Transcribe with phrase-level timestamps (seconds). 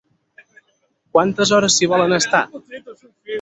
[1.15, 2.43] ¿quantes hores s'hi volen estar?